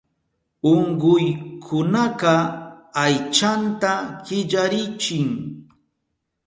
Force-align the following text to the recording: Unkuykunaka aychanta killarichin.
Unkuykunaka 0.71 2.33
aychanta 3.03 3.91
killarichin. 4.25 5.27